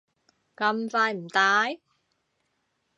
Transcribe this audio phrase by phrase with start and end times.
[0.55, 1.79] 咁快唔戴？